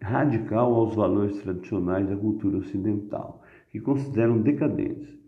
radical 0.00 0.74
aos 0.74 0.94
valores 0.94 1.40
tradicionais 1.42 2.08
da 2.08 2.16
cultura 2.16 2.58
ocidental, 2.58 3.42
que 3.70 3.80
consideram 3.80 4.40
decadentes, 4.40 5.18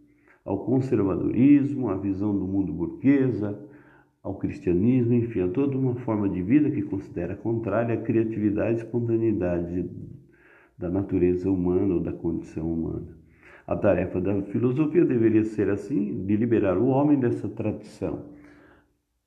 ao 0.44 0.64
conservadorismo, 0.64 1.90
à 1.90 1.96
visão 1.96 2.37
do 2.37 2.46
mundo 2.46 2.72
burguesa, 2.72 3.59
ao 4.22 4.35
cristianismo, 4.35 5.14
enfim, 5.14 5.42
a 5.42 5.48
toda 5.48 5.76
uma 5.76 5.94
forma 5.96 6.28
de 6.28 6.42
vida 6.42 6.70
que 6.70 6.83
considera 6.83 7.37
contrária 7.37 7.94
à 7.94 7.98
criatividade 7.98 8.78
e 8.78 8.85
espontaneidade 8.85 9.90
da 10.76 10.88
natureza 10.90 11.50
humana 11.50 11.94
ou 11.94 12.00
da 12.00 12.12
condição 12.12 12.70
humana. 12.72 13.09
A 13.66 13.76
tarefa 13.76 14.20
da 14.20 14.42
filosofia 14.42 15.04
deveria 15.04 15.44
ser 15.44 15.70
assim, 15.70 16.24
de 16.24 16.37
liberar 16.37 16.76
o 16.76 16.88
homem 16.88 17.18
dessa 17.18 17.48
tradição, 17.48 18.24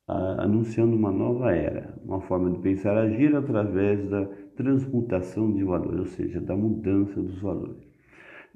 anunciando 0.07 0.95
uma 0.95 1.11
nova 1.11 1.51
era, 1.51 1.97
uma 2.03 2.19
forma 2.21 2.51
de 2.51 2.59
pensar 2.59 2.97
agir 2.97 3.35
através 3.35 4.07
da 4.09 4.27
transmutação 4.55 5.53
de 5.53 5.63
valores, 5.63 5.99
ou 5.99 6.05
seja, 6.05 6.39
da 6.41 6.55
mudança 6.55 7.21
dos 7.21 7.39
valores. 7.41 7.93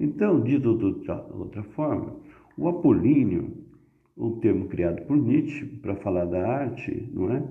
Então, 0.00 0.40
dito 0.40 0.76
de 0.76 1.10
outra, 1.10 1.62
forma, 1.74 2.16
o 2.56 2.68
apolíneo, 2.68 3.52
um 4.16 4.38
termo 4.40 4.66
criado 4.68 5.04
por 5.06 5.16
Nietzsche 5.16 5.66
para 5.66 5.96
falar 5.96 6.24
da 6.24 6.46
arte, 6.46 7.08
não 7.12 7.32
é? 7.32 7.42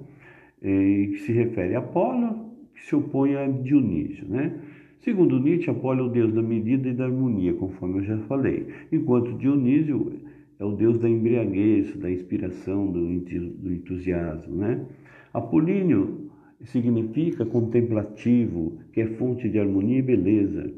é 0.62 1.07
que 1.07 1.17
se 1.19 1.31
refere 1.31 1.75
a 1.75 1.79
Apolo, 1.79 2.51
que 2.73 2.81
se 2.81 2.95
opõe 2.95 3.36
a 3.36 3.47
Dionísio, 3.47 4.27
né? 4.27 4.60
Segundo 4.99 5.39
Nietzsche, 5.39 5.69
Apolo 5.69 6.01
é 6.01 6.03
o 6.03 6.10
deus 6.10 6.33
da 6.33 6.41
medida 6.41 6.89
e 6.89 6.93
da 6.93 7.05
harmonia, 7.05 7.53
conforme 7.53 7.99
eu 7.99 8.03
já 8.03 8.17
falei, 8.19 8.67
enquanto 8.91 9.38
Dionísio 9.38 10.12
é 10.60 10.65
o 10.65 10.71
deus 10.71 10.99
da 10.99 11.10
embriaguez, 11.10 11.95
da 11.97 12.12
inspiração, 12.12 12.91
do 12.91 13.71
entusiasmo, 13.71 14.55
né? 14.55 14.86
Apolíneo 15.33 16.26
significa 16.63 17.46
contemplativo, 17.46 18.80
que 18.91 19.02
é 19.02 19.08
fonte 19.08 19.50
de 19.50 19.60
harmonia 19.60 20.00
e 20.00 20.02
beleza, 20.02 20.72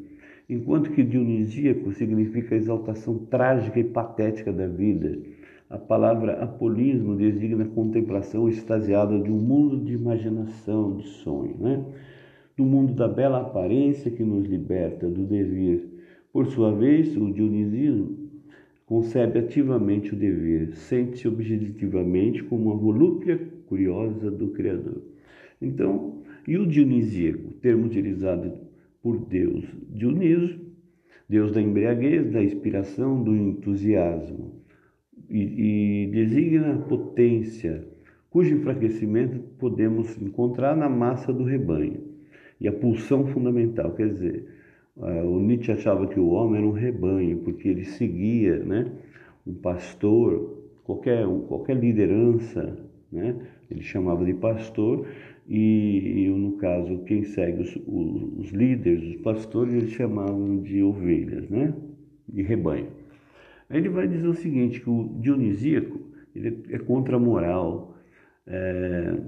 enquanto 0.50 0.92
que 0.92 1.04
dionisíaco 1.04 1.92
significa 1.94 2.56
exaltação 2.56 3.18
trágica 3.26 3.80
e 3.80 3.84
patética 3.84 4.52
da 4.52 4.68
vida. 4.68 5.20
A 5.70 5.78
palavra 5.78 6.44
apolismo 6.44 7.16
designa 7.16 7.64
a 7.64 7.68
contemplação 7.68 8.50
extasiada 8.50 9.20
de 9.20 9.32
um 9.32 9.38
mundo 9.38 9.78
de 9.78 9.94
imaginação, 9.94 10.98
de 10.98 11.08
sonho, 11.08 11.56
né? 11.60 11.86
do 12.58 12.66
mundo 12.66 12.94
da 12.94 13.08
bela 13.08 13.40
aparência 13.40 14.12
que 14.12 14.24
nos 14.24 14.46
liberta 14.46 15.08
do 15.08 15.24
dever. 15.24 15.88
Por 16.34 16.48
sua 16.48 16.74
vez, 16.74 17.16
o 17.16 17.32
dionisismo 17.32 18.30
concebe 18.86 19.40
ativamente 19.40 20.14
o 20.14 20.18
dever, 20.18 20.76
sente-se 20.76 21.28
objetivamente 21.28 22.44
como 22.44 22.72
uma 22.72 22.76
volúpia 22.76 23.40
curiosa 23.68 24.30
do 24.32 24.50
Criador. 24.50 25.09
Então, 25.62 26.22
e 26.48 26.58
o 26.58 26.66
dionisíaco, 26.66 27.54
termo 27.62 27.86
utilizado 27.86 28.54
por 29.02 29.18
Deus, 29.18 29.66
Dioniso, 29.90 30.60
Deus 31.28 31.52
da 31.52 31.62
embriaguez, 31.62 32.32
da 32.32 32.44
inspiração, 32.44 33.24
do 33.24 33.36
entusiasmo, 33.36 34.60
e, 35.30 36.06
e 36.06 36.08
designa 36.08 36.78
potência, 36.88 37.86
cujo 38.30 38.56
enfraquecimento 38.56 39.40
podemos 39.60 40.20
encontrar 40.22 40.76
na 40.76 40.90
massa 40.90 41.32
do 41.32 41.44
rebanho 41.44 42.10
e 42.60 42.68
a 42.68 42.74
pulsão 42.74 43.28
fundamental. 43.28 43.92
Quer 43.92 44.10
dizer, 44.10 44.46
eh, 45.02 45.24
o 45.24 45.40
Nietzsche 45.40 45.72
achava 45.72 46.08
que 46.08 46.20
o 46.20 46.30
homem 46.30 46.60
era 46.60 46.68
um 46.68 46.72
rebanho, 46.74 47.38
porque 47.40 47.70
ele 47.70 47.86
seguia 47.86 48.58
né, 48.60 48.92
um 49.46 49.54
pastor, 49.54 50.58
qualquer, 50.84 51.26
qualquer 51.48 51.78
liderança, 51.78 52.78
né, 53.12 53.36
ele 53.70 53.82
chamava 53.82 54.26
de 54.26 54.34
pastor, 54.34 55.06
e, 55.50 56.26
e 56.26 56.30
no 56.30 56.58
caso, 56.58 57.00
quem 57.06 57.24
segue 57.24 57.64
os, 57.64 57.76
os, 58.38 58.52
líderes, 58.52 59.16
os 59.16 59.22
pastores, 59.22 59.74
eles 59.74 59.92
chamavam 59.94 60.62
de 60.62 60.84
ovelhas, 60.84 61.50
né, 61.50 61.74
de 62.28 62.44
rebanho. 62.44 62.92
Aí 63.68 63.80
ele 63.80 63.90
vai 63.90 64.08
dizer 64.08 64.28
o 64.28 64.36
seguinte, 64.36 64.80
que 64.80 64.90
o 64.90 65.18
dionisíaco 65.20 66.00
ele 66.36 66.64
é 66.70 66.78
contra 66.78 67.16
a 67.16 67.20
moral, 67.20 67.98
é, 68.46 69.20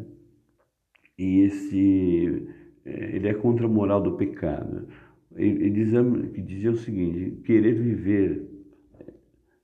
e 1.17 1.39
esse 1.41 2.47
é, 2.85 3.15
ele 3.15 3.27
é 3.27 3.33
contra 3.33 3.65
a 3.65 3.69
moral 3.69 3.99
do 3.99 4.15
pecado. 4.15 4.87
Ele, 5.35 5.65
ele 5.65 5.69
dizia, 5.71 6.03
dizia 6.45 6.71
o 6.71 6.77
seguinte: 6.77 7.41
querer 7.41 7.73
viver 7.73 8.47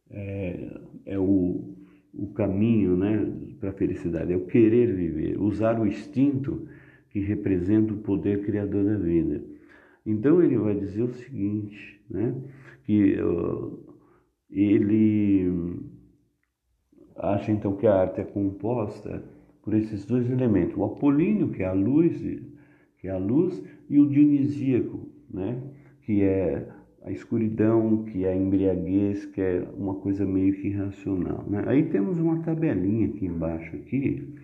é, 0.09 0.81
é 1.05 1.19
o, 1.19 1.76
o 2.17 2.27
caminho 2.33 2.97
né, 2.97 3.31
para 3.59 3.69
a 3.69 3.73
felicidade, 3.73 4.33
é 4.33 4.35
o 4.35 4.45
querer 4.45 4.93
viver, 4.93 5.39
usar 5.39 5.79
o 5.79 5.85
instinto 5.85 6.67
que 7.09 7.19
representa 7.19 7.93
o 7.93 7.97
poder 7.97 8.43
criador 8.43 8.83
da 8.83 8.97
vida. 8.97 9.43
Então 10.05 10.41
ele 10.41 10.57
vai 10.57 10.75
dizer 10.75 11.03
o 11.03 11.13
seguinte, 11.13 12.01
né, 12.09 12.35
que 12.83 13.21
uh, 13.21 13.79
ele 14.49 15.79
acha 17.15 17.51
então 17.51 17.75
que 17.75 17.85
a 17.85 17.93
arte 17.93 18.21
é 18.21 18.23
composta 18.23 19.23
por 19.61 19.73
esses 19.73 20.05
dois 20.05 20.29
elementos, 20.29 20.77
o 20.77 20.83
apolíneo, 20.83 21.49
que 21.49 21.61
é 21.61 21.67
a 21.67 21.73
luz 21.73 22.21
que 22.97 23.07
é 23.07 23.11
a 23.11 23.17
luz, 23.17 23.63
e 23.89 23.99
o 23.99 24.09
dionisíaco, 24.09 25.07
né? 25.29 25.61
que 26.01 26.23
é 26.23 26.67
a 27.03 27.11
escuridão, 27.11 28.03
que 28.05 28.25
é 28.25 28.33
a 28.33 28.35
embriaguez, 28.35 29.25
que 29.25 29.41
é 29.41 29.67
uma 29.77 29.95
coisa 29.95 30.25
meio 30.25 30.53
que 30.53 30.67
irracional. 30.67 31.45
Né? 31.47 31.63
Aí 31.67 31.83
temos 31.85 32.19
uma 32.19 32.39
tabelinha 32.39 33.07
aqui 33.07 33.25
embaixo, 33.25 33.75
aqui, 33.75 34.35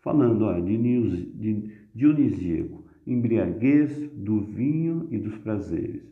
falando 0.00 0.42
ó, 0.42 0.58
de 0.58 1.72
dionisíaco, 1.94 2.84
embriaguez 3.06 4.08
do 4.10 4.40
vinho 4.40 5.06
e 5.10 5.18
dos 5.18 5.38
prazeres, 5.38 6.02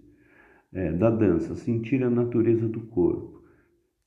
é, 0.73 0.93
da 0.93 1.11
dança, 1.11 1.55
sentir 1.55 2.03
a 2.03 2.11
natureza 2.11 2.69
do 2.69 2.81
corpo, 2.81 3.43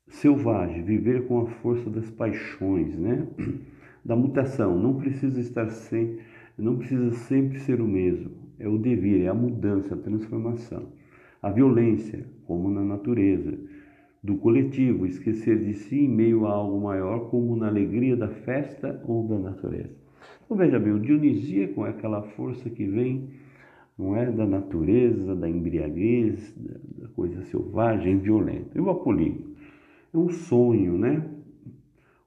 selvagem, 0.08 0.84
viver 0.84 1.28
com 1.28 1.42
a 1.42 1.46
força 1.48 1.90
das 1.90 2.10
paixões, 2.10 2.98
né? 2.98 3.28
da 4.06 4.16
mutação, 4.16 4.80
não 4.80 4.96
precisa 4.96 5.40
estar 5.40 5.70
sem 5.70 6.20
não 6.58 6.76
precisa 6.76 7.12
sempre 7.12 7.60
ser 7.60 7.80
o 7.80 7.88
mesmo. 7.88 8.32
É 8.58 8.68
o 8.68 8.78
dever, 8.78 9.22
é 9.22 9.28
a 9.28 9.34
mudança, 9.34 9.94
a 9.94 9.98
transformação. 9.98 10.92
A 11.42 11.50
violência, 11.50 12.26
como 12.46 12.70
na 12.70 12.84
natureza. 12.84 13.58
Do 14.24 14.38
coletivo, 14.38 15.06
esquecer 15.06 15.64
de 15.64 15.74
si 15.74 16.00
em 16.00 16.10
meio 16.10 16.48
a 16.48 16.52
algo 16.52 16.82
maior, 16.82 17.30
como 17.30 17.56
na 17.56 17.68
alegria 17.68 18.16
da 18.16 18.28
festa 18.28 19.02
ou 19.06 19.28
da 19.28 19.38
natureza. 19.38 19.96
Então 20.44 20.58
veja 20.58 20.80
bem, 20.80 20.94
o 20.94 21.00
dionisíaco 21.00 21.86
é 21.86 21.90
aquela 21.90 22.24
força 22.24 22.70
que 22.70 22.86
vem, 22.86 23.30
não 23.98 24.16
é, 24.16 24.32
da 24.32 24.46
natureza, 24.46 25.36
da 25.36 25.50
embriaguez, 25.50 26.56
da 27.00 27.08
coisa 27.10 27.42
selvagem, 27.44 28.18
violenta. 28.20 28.78
E 28.78 28.82
o 28.82 28.90
apolíneo 28.90 29.56
é 30.14 30.18
um 30.18 30.30
sonho, 30.30 30.98
né? 30.98 31.24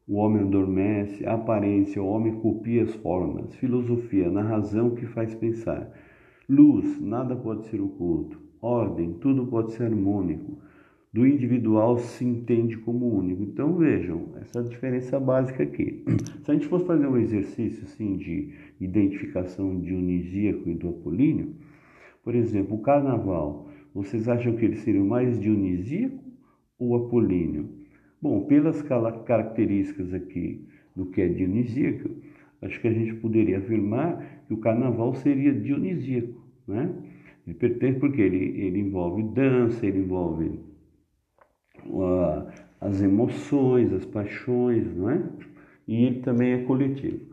O 0.07 0.17
homem 0.17 0.43
adormece, 0.43 1.25
a 1.25 1.35
aparência, 1.35 2.03
o 2.03 2.07
homem 2.07 2.35
copia 2.41 2.83
as 2.83 2.95
formas, 2.97 3.55
filosofia, 3.55 4.29
na 4.31 4.43
razão 4.43 4.91
que 4.91 5.07
faz 5.07 5.35
pensar. 5.35 5.89
Luz, 6.49 7.01
nada 7.01 7.37
pode 7.37 7.67
ser 7.67 7.81
oculto. 7.81 8.50
Ordem, 8.63 9.15
tudo 9.15 9.47
pode 9.47 9.73
ser 9.73 9.85
harmônico. 9.85 10.59
Do 11.13 11.27
individual 11.27 11.99
se 11.99 12.25
entende 12.25 12.77
como 12.77 13.19
único. 13.19 13.43
Então 13.43 13.75
vejam, 13.75 14.29
essa 14.41 14.61
é 14.61 14.63
diferença 14.63 15.19
básica 15.19 15.63
aqui. 15.63 16.05
Se 16.45 16.51
a 16.51 16.55
gente 16.55 16.69
fosse 16.69 16.87
fazer 16.87 17.07
um 17.07 17.17
exercício 17.17 17.85
assim 17.85 18.17
de 18.17 18.55
identificação 18.81 19.81
dionisíaco 19.81 20.69
e 20.69 20.75
do 20.75 20.91
apolíneo, 20.91 21.55
por 22.23 22.35
exemplo, 22.35 22.77
o 22.77 22.83
carnaval, 22.83 23.69
vocês 23.95 24.29
acham 24.29 24.55
que 24.55 24.65
ele 24.65 24.77
seria 24.77 25.03
mais 25.03 25.41
dionisíaco 25.41 26.23
ou 26.79 26.95
apolíneo? 26.95 27.69
Bom, 28.23 28.45
pelas 28.45 28.83
características 28.83 30.13
aqui 30.13 30.65
do 30.95 31.07
que 31.07 31.23
é 31.23 31.29
dionisíaco, 31.29 32.11
acho 32.63 32.81
que 32.81 32.87
a 32.87 32.93
gente 32.93 33.15
poderia 33.15 33.59
afirmar 33.59 34.45
que 34.47 34.55
o 34.55 34.59
carnaval 34.59 35.15
seria 35.15 35.53
dionisíaco, 35.53 36.41
né? 36.69 36.95
Ele 37.47 37.55
pertence 37.55 37.99
porque 37.99 38.21
ele, 38.21 38.61
ele 38.61 38.81
envolve 38.81 39.23
dança, 39.23 39.87
ele 39.87 40.01
envolve 40.01 40.61
uh, 41.87 42.47
as 42.81 43.03
emoções, 43.03 43.93
as 43.93 44.05
paixões, 44.05 44.95
não 44.97 45.11
é? 45.11 45.23
E 45.87 46.05
ele 46.05 46.21
também 46.21 46.53
é 46.53 46.63
coletivo. 46.65 47.31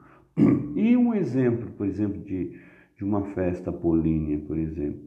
E 0.75 0.95
um 0.95 1.13
exemplo, 1.13 1.71
por 1.71 1.87
exemplo, 1.87 2.21
de, 2.23 2.59
de 2.95 3.03
uma 3.03 3.23
festa 3.33 3.69
apolínea, 3.69 4.37
por 4.39 4.57
exemplo, 4.57 5.01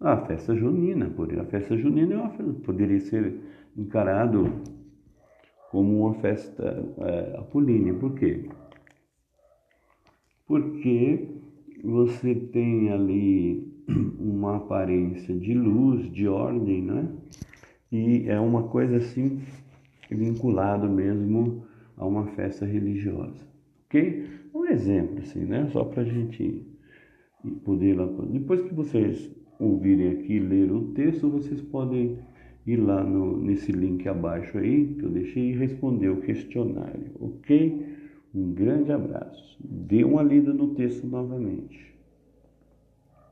a 0.00 0.16
festa 0.26 0.54
junina, 0.56 1.08
por 1.10 1.32
a 1.38 1.44
festa 1.44 1.76
junina 1.76 2.14
é 2.14 2.16
uma, 2.16 2.54
poderia 2.64 2.98
ser 3.00 3.38
encarado 3.76 4.50
como 5.70 6.06
uma 6.06 6.14
festa 6.14 6.84
é, 6.98 7.36
apolínea. 7.38 7.94
Por 7.94 8.14
quê? 8.14 8.48
Porque 10.46 11.28
você 11.82 12.34
tem 12.34 12.90
ali 12.90 13.71
uma 13.88 14.56
aparência 14.56 15.34
de 15.34 15.54
luz, 15.54 16.10
de 16.12 16.28
ordem, 16.28 16.82
né? 16.82 17.08
E 17.90 18.24
é 18.28 18.40
uma 18.40 18.64
coisa 18.64 18.96
assim 18.96 19.40
vinculado 20.10 20.88
mesmo 20.88 21.64
a 21.96 22.06
uma 22.06 22.26
festa 22.28 22.64
religiosa, 22.64 23.46
ok? 23.86 24.24
Um 24.54 24.66
exemplo 24.66 25.18
assim, 25.18 25.44
né? 25.44 25.68
Só 25.72 25.84
para 25.84 26.02
a 26.02 26.04
gente 26.04 26.66
poder 27.64 27.94
lá. 27.94 28.06
Depois 28.30 28.62
que 28.62 28.74
vocês 28.74 29.30
ouvirem 29.58 30.10
aqui 30.12 30.38
ler 30.38 30.70
o 30.72 30.92
texto, 30.92 31.28
vocês 31.28 31.60
podem 31.60 32.18
ir 32.66 32.76
lá 32.76 33.02
no, 33.02 33.40
nesse 33.40 33.72
link 33.72 34.08
abaixo 34.08 34.58
aí 34.58 34.94
que 34.94 35.04
eu 35.04 35.10
deixei 35.10 35.50
e 35.50 35.56
responder 35.56 36.08
o 36.08 36.20
questionário, 36.20 37.12
ok? 37.20 37.86
Um 38.34 38.52
grande 38.52 38.92
abraço. 38.92 39.56
Dê 39.60 40.04
uma 40.04 40.22
lida 40.22 40.52
no 40.52 40.74
texto 40.74 41.06
novamente. 41.06 41.91